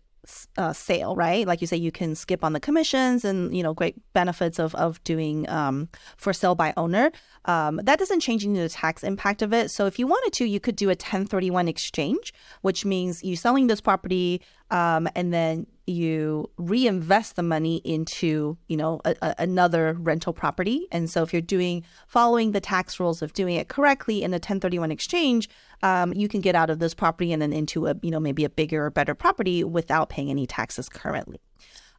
[0.58, 1.46] uh, sale, right?
[1.48, 4.76] Like you say, you can skip on the commissions and you know great benefits of
[4.76, 7.12] of doing um, for sale by owner.
[7.46, 9.72] Um, that doesn't change the tax impact of it.
[9.72, 13.68] So if you wanted to, you could do a 1031 exchange, which means you selling
[13.68, 19.94] this property um, and then you reinvest the money into you know a, a, another
[19.94, 20.88] rental property.
[20.92, 24.36] And so if you're doing following the tax rules of doing it correctly in a
[24.36, 25.50] 1031 exchange
[25.84, 28.44] um, you can get out of this property and then into a you know maybe
[28.46, 31.40] a bigger or better property without paying any taxes currently.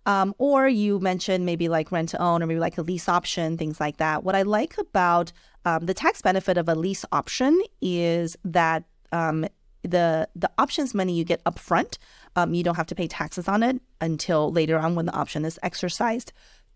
[0.07, 3.57] Um, or you mentioned maybe like rent to own or maybe like a lease option
[3.57, 4.23] things like that.
[4.23, 5.33] What i like about
[5.65, 9.47] um, the tax benefit of a lease option is that um,
[9.87, 11.99] the the options money you get upfront
[12.37, 15.45] um, you don't have to pay taxes on it until later on when the option
[15.45, 16.33] is exercised.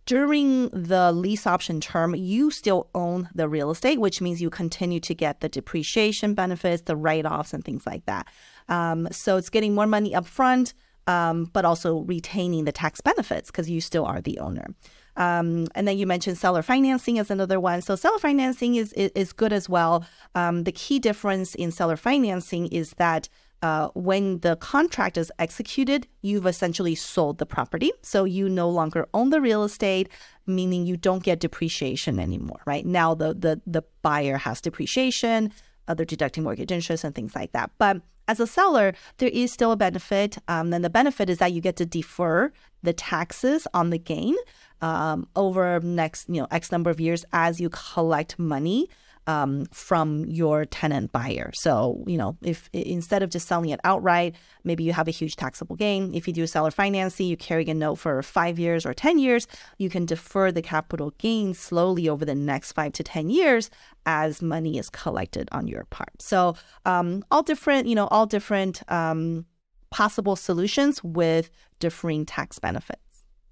[0.07, 4.99] During the lease option term, you still own the real estate, which means you continue
[5.01, 8.27] to get the depreciation benefits, the write offs, and things like that.
[8.69, 10.73] Um, so it's getting more money upfront,
[11.07, 14.69] um, but also retaining the tax benefits because you still are the owner.
[15.17, 17.83] Um, and then you mentioned seller financing as another one.
[17.83, 20.05] So seller financing is is, is good as well.
[20.35, 23.29] Um, the key difference in seller financing is that
[23.63, 27.93] uh, when the contract is executed, you've essentially sold the property.
[28.03, 30.09] So you no longer own the real estate,
[30.47, 32.87] meaning you don't get depreciation anymore, right?
[32.87, 35.53] Now the the, the buyer has depreciation,
[35.91, 37.71] other deducting mortgage interest and things like that.
[37.79, 40.39] But as a seller, there is still a benefit.
[40.47, 44.37] Um, the benefit is that you get to defer the taxes on the gain
[44.81, 48.89] um, over next, you know, X number of years as you collect money
[49.31, 51.53] um, from your tenant buyer.
[51.55, 55.37] So, you know, if instead of just selling it outright, maybe you have a huge
[55.37, 56.13] taxable gain.
[56.15, 59.47] If you do seller financing, you carry a note for five years or 10 years,
[59.79, 63.71] you can defer the capital gain slowly over the next five to 10 years
[64.05, 66.21] as money is collected on your part.
[66.21, 69.47] So, um, all different, you know, all different um,
[69.91, 73.10] possible solutions with differing tax benefits.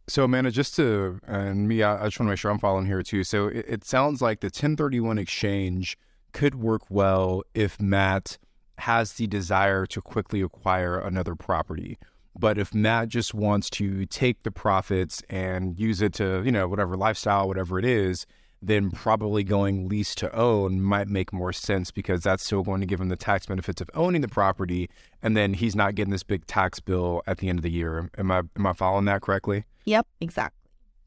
[0.09, 3.03] So, Amanda, just to, and me, I, just want to make sure I'm following here
[3.03, 3.25] too.
[3.25, 5.99] So, it, it sounds like the 1031 exchange
[6.33, 8.39] could work well if Matt
[8.79, 11.99] has the desire to quickly acquire another property.
[12.39, 16.69] But if Matt just wants to take the profits and use it to, you know,
[16.69, 18.25] whatever lifestyle, whatever it is,
[18.63, 22.87] then probably going lease to own might make more sense because that's still going to
[22.87, 24.89] give him the tax benefits of owning the property,
[25.23, 28.11] and then he's not getting this big tax bill at the end of the year.
[28.17, 29.65] Am I am I following that correctly?
[29.89, 30.55] Yep, exactly.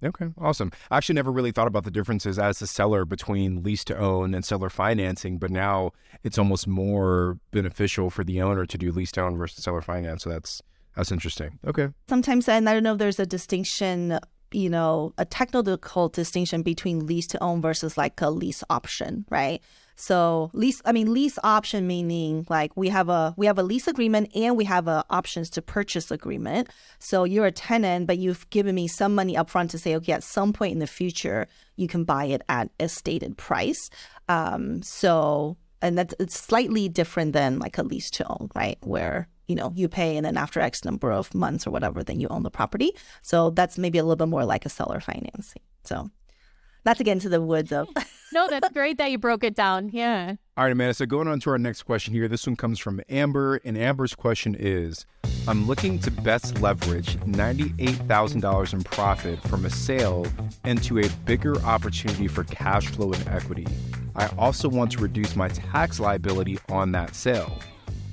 [0.04, 0.72] Okay, awesome.
[0.90, 4.34] I actually never really thought about the differences as a seller between lease to own
[4.34, 5.92] and seller financing, but now
[6.24, 10.24] it's almost more beneficial for the owner to do lease to own versus seller finance.
[10.24, 10.64] So that's
[10.96, 11.60] that's interesting.
[11.68, 11.90] Okay.
[12.10, 14.20] Sometimes, and I don't know if there's a distinction
[14.52, 19.62] you know, a technical distinction between lease to own versus like a lease option, right?
[20.02, 23.88] So lease, I mean, lease option meaning like we have a we have a lease
[23.88, 26.70] agreement and we have a options to purchase agreement.
[26.98, 30.24] So you're a tenant, but you've given me some money upfront to say, okay, at
[30.24, 33.92] some point in the future, you can buy it at a stated price.
[34.28, 38.80] Um, so and that's it's slightly different than like a lease to own, right?
[38.82, 42.22] Where you know you pay and then after x number of months or whatever then
[42.22, 42.92] you own the property
[43.22, 46.10] so that's maybe a little bit more like a seller financing so
[46.86, 47.88] not to get into the woods of
[48.34, 49.90] no that's great that you broke it down.
[49.90, 50.36] Yeah.
[50.58, 52.28] All right amanda so going on to our next question here.
[52.28, 55.06] This one comes from amber and amber's question is
[55.48, 60.26] i'm looking to best leverage $98000 in profit from a sale
[60.66, 63.68] into a bigger opportunity for cash flow and equity.
[64.16, 67.58] I also want to reduce my tax liability on that sale.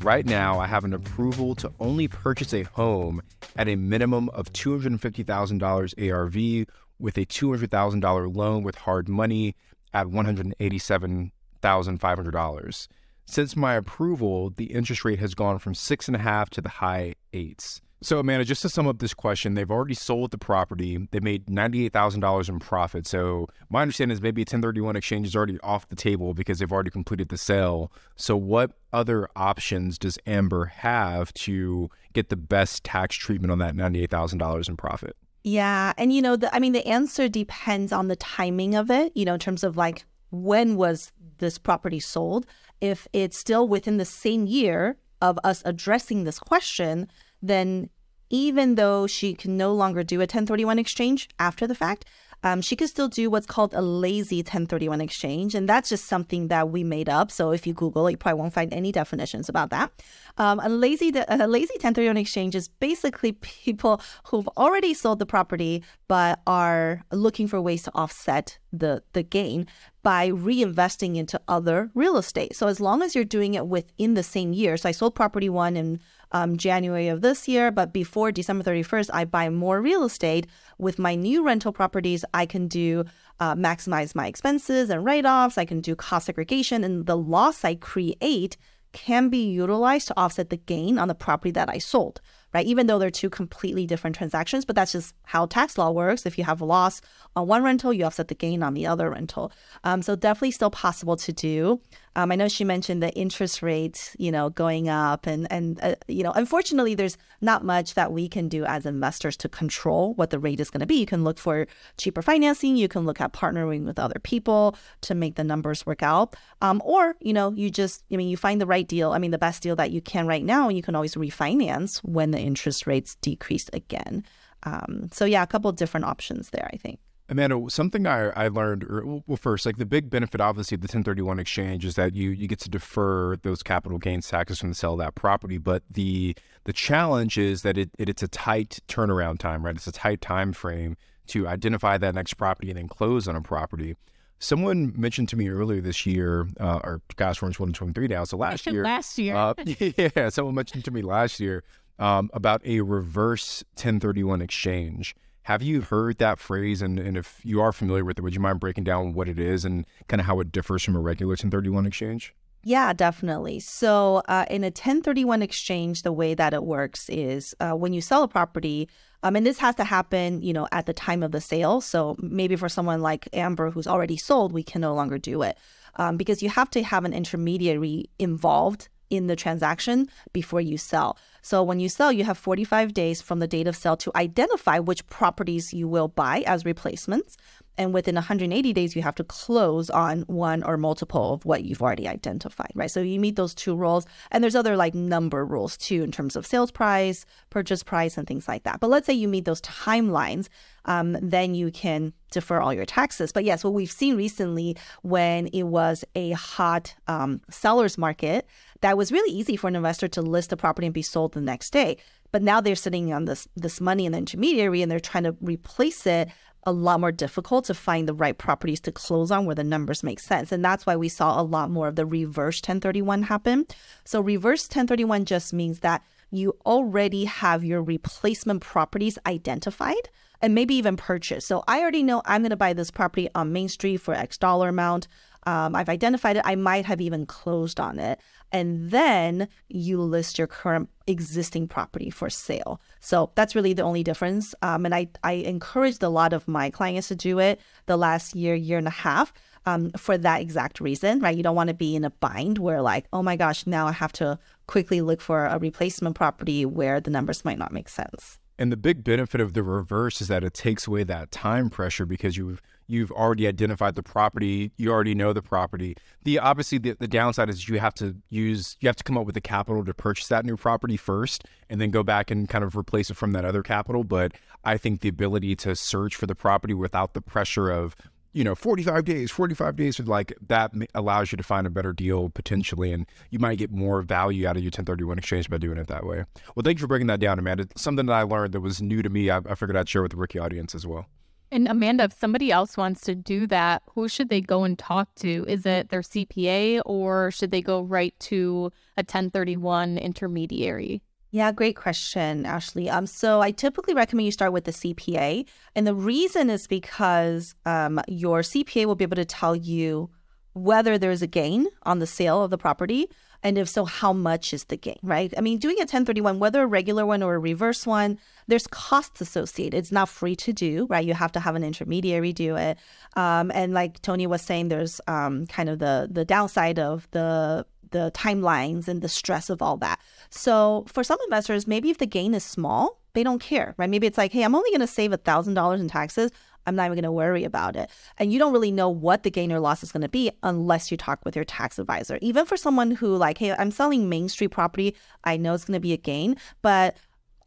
[0.03, 3.21] Right now, I have an approval to only purchase a home
[3.57, 6.69] at a minimum of $250,000 ARV
[6.99, 9.55] with a $200,000 loan with hard money
[9.93, 12.89] at $187,500.
[13.27, 16.69] Since my approval, the interest rate has gone from six and a half to the
[16.69, 17.81] high eights.
[18.01, 21.09] So, Amanda, just to sum up this question, they've already sold the property.
[21.11, 23.09] They made $98,000 in profit.
[23.09, 26.71] So, my understanding is maybe a 1031 exchange is already off the table because they've
[26.71, 27.91] already completed the sale.
[28.15, 33.75] So, what other options does Amber have to get the best tax treatment on that
[33.75, 35.17] $98,000 in profit?
[35.45, 35.93] Yeah.
[35.97, 39.25] And, you know, the, I mean, the answer depends on the timing of it, you
[39.25, 42.47] know, in terms of like when was this property sold.
[42.81, 47.09] If it's still within the same year of us addressing this question,
[47.43, 47.91] then
[48.31, 52.05] even though she can no longer do a 1031 exchange after the fact,
[52.43, 55.55] um, she could still do what's called a lazy 1031 exchange.
[55.55, 57.31] And that's just something that we made up.
[57.31, 59.91] So if you Google it, you probably won't find any definitions about that.
[60.37, 65.83] Um, a lazy a lazy 1031 exchange is basically people who've already sold the property
[66.07, 69.67] but are looking for ways to offset the the gain
[70.03, 72.55] by reinvesting into other real estate.
[72.55, 75.49] So as long as you're doing it within the same year, so I sold property
[75.49, 76.01] one in
[76.33, 80.47] um, January of this year, but before December 31st, I buy more real estate.
[80.79, 83.05] With my new rental properties, I can do
[83.41, 85.59] uh, maximize my expenses and write offs.
[85.59, 88.57] I can do cost segregation, and the loss I create
[88.93, 92.21] can be utilized to offset the gain on the property that I sold
[92.55, 92.67] right?
[92.67, 96.25] Even though they're two completely different transactions, but that's just how tax law works.
[96.25, 97.01] If you have a loss
[97.37, 99.53] on one rental, you offset the gain on the other rental.
[99.85, 101.81] Um, so definitely still possible to do.
[102.19, 105.95] Um, I know she mentioned the interest rates, you know, going up, and and uh,
[106.09, 110.31] you know, unfortunately, there's not much that we can do as investors to control what
[110.31, 110.97] the rate is going to be.
[110.97, 112.77] You can look for cheaper financing.
[112.77, 116.83] You can look at partnering with other people to make the numbers work out, um,
[116.85, 119.13] or you know, you just, I mean, you find the right deal.
[119.13, 121.99] I mean, the best deal that you can right now, and you can always refinance
[121.99, 124.25] when the interest rates decrease again.
[124.65, 126.99] Um, so yeah, a couple different options there, I think.
[127.31, 128.87] Amanda, something I, I learned,
[129.27, 132.49] well, first, like the big benefit, obviously, of the 1031 exchange is that you you
[132.49, 135.59] get to defer those capital gains taxes from the sale of that property.
[135.59, 139.77] But the the challenge is that it, it it's a tight turnaround time, right?
[139.77, 140.97] It's a tight time frame
[141.29, 143.95] to identify that next property and then close on a property.
[144.39, 148.25] Someone mentioned to me earlier this year, uh, or gosh, we're in 2023 now.
[148.25, 151.63] So last year, last year, uh, yeah, someone mentioned to me last year
[151.99, 155.15] um, about a reverse 1031 exchange.
[155.49, 156.83] Have you heard that phrase?
[156.83, 159.39] And, and if you are familiar with it, would you mind breaking down what it
[159.39, 162.35] is and kind of how it differs from a regular 1031 exchange?
[162.65, 163.59] Yeah, definitely.
[163.61, 168.03] So, uh, in a 1031 exchange, the way that it works is uh, when you
[168.03, 168.91] sell a property,
[169.23, 171.81] um, and this has to happen, you know, at the time of the sale.
[171.81, 175.57] So maybe for someone like Amber who's already sold, we can no longer do it
[175.97, 181.17] um, because you have to have an intermediary involved in the transaction before you sell.
[181.49, 184.81] So when you sell, you have 45 days from the date of sale to identify
[184.81, 187.39] which properties you will buy as replacements.
[187.79, 191.81] And within 180 days, you have to close on one or multiple of what you've
[191.81, 192.91] already identified, right?
[192.91, 194.05] So you meet those two rules.
[194.33, 198.27] And there's other like number rules too in terms of sales price, purchase price, and
[198.27, 198.81] things like that.
[198.81, 200.49] But let's say you meet those timelines,
[200.87, 203.31] um, then you can defer all your taxes.
[203.31, 208.47] But yes, what we've seen recently when it was a hot um, seller's market,
[208.81, 211.45] that was really easy for an investor to list a property and be sold the
[211.45, 211.97] next day.
[212.31, 215.37] But now they're sitting on this this money in the intermediary and they're trying to
[215.41, 216.29] replace it
[216.65, 220.03] a lot more difficult to find the right properties to close on where the numbers
[220.03, 220.53] make sense.
[220.53, 223.67] And that's why we saw a lot more of the reverse 1031 happen.
[224.05, 230.11] So, reverse 1031 just means that you already have your replacement properties identified
[230.43, 231.47] and maybe even purchased.
[231.47, 234.37] So, I already know I'm going to buy this property on Main Street for X
[234.37, 235.09] dollar amount.
[235.47, 236.43] Um, I've identified it.
[236.45, 238.21] I might have even closed on it
[238.53, 242.81] and then you list your current existing property for sale.
[243.01, 244.55] So that's really the only difference.
[244.63, 248.35] Um, and I, I encouraged a lot of my clients to do it the last
[248.35, 249.33] year, year and a half.
[249.67, 251.37] Um, for that exact reason, right?
[251.37, 253.93] You don't want to be in a bind where, like, oh my gosh, now I
[253.93, 258.39] have to quickly look for a replacement property where the numbers might not make sense.
[258.59, 262.05] And the big benefit of the reverse is that it takes away that time pressure
[262.05, 265.95] because you've you've already identified the property, you already know the property.
[266.25, 269.27] The obviously the, the downside is you have to use you have to come up
[269.27, 272.65] with the capital to purchase that new property first and then go back and kind
[272.65, 274.33] of replace it from that other capital, but
[274.65, 277.95] I think the ability to search for the property without the pressure of
[278.33, 282.29] you know 45 days 45 days like that allows you to find a better deal
[282.29, 285.87] potentially and you might get more value out of your 1031 exchange by doing it
[285.89, 286.25] that way
[286.55, 289.03] well thank you for breaking that down amanda something that i learned that was new
[289.03, 291.07] to me i, I figured i'd share with the rookie audience as well
[291.51, 295.15] and Amanda, if somebody else wants to do that, who should they go and talk
[295.17, 295.47] to?
[295.49, 301.03] Is it their CPA or should they go right to a 1031 intermediary?
[301.31, 302.89] Yeah, great question, Ashley.
[302.89, 307.55] Um, so I typically recommend you start with the CPA, and the reason is because
[307.67, 310.09] um, your CPA will be able to tell you
[310.55, 313.09] whether there's a gain on the sale of the property,
[313.43, 315.33] and if so, how much is the gain, right?
[315.37, 318.19] I mean, doing a 1031, whether a regular one or a reverse one,
[318.49, 319.77] there's costs associated.
[319.77, 321.07] It's not free to do, right?
[321.07, 322.79] You have to have an intermediary do it.
[323.15, 327.65] Um, and like Tony was saying, there's um, kind of the the downside of the
[327.91, 330.01] the timelines and the stress of all that.
[330.31, 333.91] So for some investors, maybe if the gain is small, they don't care, right?
[333.91, 336.31] Maybe it's like, hey, I'm only going to save a thousand dollars in taxes.
[336.67, 337.91] I'm not even going to worry about it.
[338.19, 340.91] And you don't really know what the gain or loss is going to be unless
[340.91, 342.19] you talk with your tax advisor.
[342.21, 345.77] Even for someone who, like, hey, I'm selling Main Street property, I know it's going
[345.77, 346.97] to be a gain, but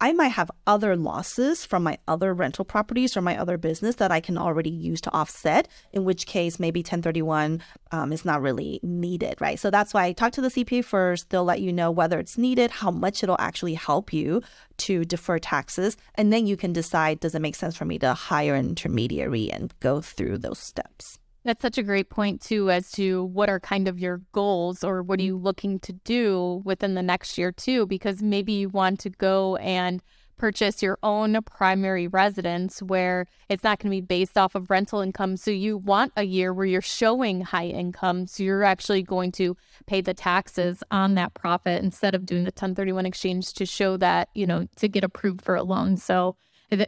[0.04, 4.12] I might have other losses from my other rental properties or my other business that
[4.12, 8.80] I can already use to offset, in which case maybe 1031 um, is not really
[8.82, 9.60] needed, right?
[9.60, 11.30] So that's why I talk to the CPA first.
[11.30, 14.42] They'll let you know whether it's needed, how much it'll actually help you
[14.78, 18.16] to defer taxes, and then you can decide does it make sense for me to
[18.16, 21.20] hire an intermediary and go through those steps.
[21.44, 25.02] That's such a great point, too, as to what are kind of your goals or
[25.02, 25.46] what are you mm-hmm.
[25.46, 27.88] looking to do within the next year, too?
[27.88, 30.02] Because maybe you want to go and
[30.38, 35.00] purchase your own primary residence where it's not going to be based off of rental
[35.00, 35.38] income.
[35.38, 38.26] So you want a year where you're showing high income.
[38.26, 42.48] So you're actually going to pay the taxes on that profit instead of doing the
[42.48, 45.96] 1031 exchange to show that, you know, to get approved for a loan.
[45.98, 46.36] So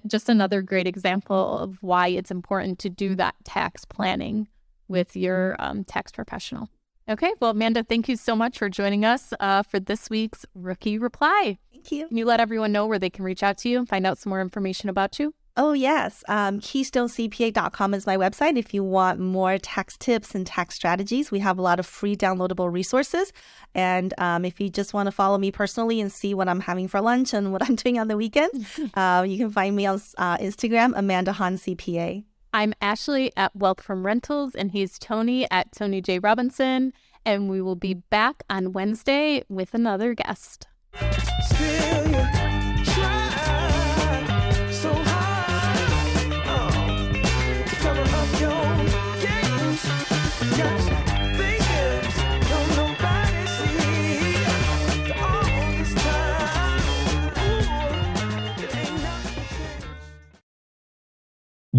[0.08, 4.48] just another great example of why it's important to do that tax planning
[4.88, 6.70] with your um, tax professional.
[7.10, 10.98] Okay, well, Amanda, thank you so much for joining us uh, for this week's Rookie
[10.98, 11.58] Reply.
[11.72, 12.08] Thank you.
[12.08, 14.18] Can you let everyone know where they can reach out to you and find out
[14.18, 15.34] some more information about you?
[15.56, 16.24] Oh, yes.
[16.28, 18.58] Um, KeystoneCPA.com is my website.
[18.58, 22.16] If you want more tax tips and tax strategies, we have a lot of free
[22.16, 23.32] downloadable resources.
[23.76, 26.88] And um, if you just want to follow me personally and see what I'm having
[26.88, 30.02] for lunch and what I'm doing on the weekend, uh, you can find me on
[30.18, 32.24] uh, Instagram, Amanda Han CPA.
[32.56, 36.18] I'm Ashley at Wealth from Rentals, and he's Tony at Tony J.
[36.20, 36.94] Robinson.
[37.26, 40.68] And we will be back on Wednesday with another guest.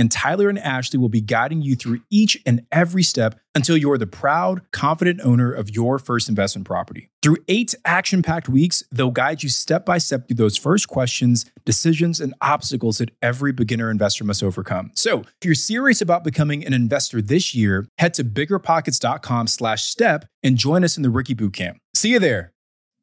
[0.00, 3.98] and Tyler and Ashley will be guiding you through each and every step until you're
[3.98, 7.10] the proud, confident owner of your first investment property.
[7.22, 11.44] Through eight action packed weeks, they'll guide you step by step through those first questions,
[11.66, 14.90] decisions, and obstacles that every beginner investor must overcome.
[14.94, 20.24] So if you're serious about becoming an investor this year, head to biggerpockets.com slash step
[20.42, 21.76] and join us in the Rookie Bootcamp.
[21.94, 22.54] See you there.